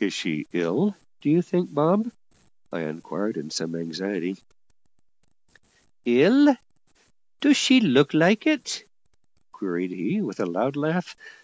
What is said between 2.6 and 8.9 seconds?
I inquired in some anxiety. "Ill? do she look like it?"